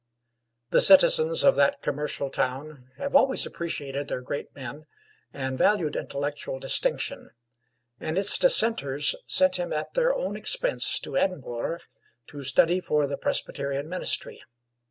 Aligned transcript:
The 0.71 0.81
citizens 0.81 1.43
of 1.43 1.53
that 1.57 1.83
commercial 1.83 2.31
town 2.31 2.89
have 2.97 3.13
always 3.15 3.45
appreciated 3.45 4.07
their 4.07 4.21
great 4.21 4.47
men 4.55 4.87
and 5.31 5.59
valued 5.59 5.95
intellectual 5.95 6.57
distinction, 6.57 7.29
and 7.99 8.17
its 8.17 8.39
Dissenters 8.39 9.13
sent 9.27 9.57
him 9.57 9.71
at 9.71 9.93
their 9.93 10.11
own 10.11 10.35
expense 10.35 10.99
to 11.01 11.17
Edinburgh 11.17 11.81
to 12.29 12.43
study 12.43 12.79
for 12.79 13.05
the 13.05 13.15
Presbyterian 13.15 13.87
ministry. 13.87 14.41